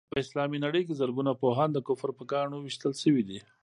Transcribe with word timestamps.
په 0.13 0.17
اسلامي 0.23 0.57
نړۍ 0.65 0.81
کې 0.87 0.97
زرګونه 1.01 1.31
پوهان 1.41 1.69
د 1.73 1.79
کفر 1.87 2.09
په 2.17 2.23
ګاڼو 2.31 2.57
ويشتل 2.61 2.93
شوي 3.03 3.23
دي. 3.29 3.39